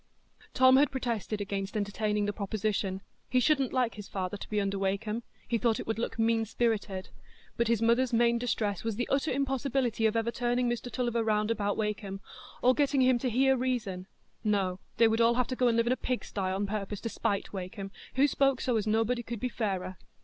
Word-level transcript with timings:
Tom 0.55 0.77
had 0.77 0.89
protested 0.89 1.41
against 1.41 1.77
entertaining 1.77 2.25
the 2.25 2.33
proposition. 2.33 3.01
He 3.29 3.39
shouldn't 3.39 3.71
like 3.71 3.93
his 3.93 4.07
father 4.07 4.35
to 4.35 4.49
be 4.49 4.59
under 4.59 4.79
Wakem; 4.79 5.21
he 5.47 5.59
thought 5.59 5.79
it 5.79 5.85
would 5.85 5.99
look 5.99 6.17
mean 6.17 6.43
spirited; 6.43 7.09
but 7.55 7.67
his 7.67 7.83
mother's 7.83 8.11
main 8.11 8.39
distress 8.39 8.83
was 8.83 8.95
the 8.95 9.07
utter 9.11 9.29
impossibility 9.31 10.07
of 10.07 10.15
ever 10.15 10.31
"turning 10.31 10.67
Mr 10.67 10.91
Tulliver 10.91 11.23
round 11.23 11.51
about 11.51 11.77
Wakem," 11.77 12.19
or 12.63 12.73
getting 12.73 13.01
him 13.03 13.19
to 13.19 13.29
hear 13.29 13.55
reason; 13.55 14.07
no, 14.43 14.79
they 14.97 15.07
would 15.07 15.21
all 15.21 15.35
have 15.35 15.45
to 15.49 15.55
go 15.55 15.67
and 15.67 15.77
live 15.77 15.85
in 15.85 15.93
a 15.93 15.95
pigsty 15.95 16.41
on 16.49 16.65
purpose 16.65 16.99
to 17.01 17.09
spite 17.09 17.53
Wakem, 17.53 17.91
who 18.15 18.25
spoke 18.25 18.59
"so 18.59 18.77
as 18.77 18.87
nobody 18.87 19.21
could 19.21 19.39
be 19.39 19.49
fairer." 19.49 19.97